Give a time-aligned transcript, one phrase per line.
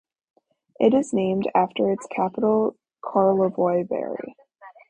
[0.79, 4.35] It is named after its capital Karlovy Vary.